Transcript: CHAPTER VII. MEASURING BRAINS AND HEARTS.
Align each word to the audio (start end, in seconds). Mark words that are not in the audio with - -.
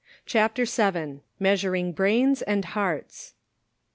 CHAPTER 0.25 0.65
VII. 0.65 1.19
MEASURING 1.39 1.91
BRAINS 1.91 2.41
AND 2.41 2.65
HEARTS. 2.73 3.35